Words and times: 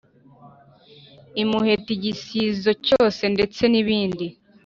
imuheta 1.41 1.87
igisizo 1.97 2.71
cyose 2.85 3.23
ndetse 3.33 3.61
nibindi 3.71 4.25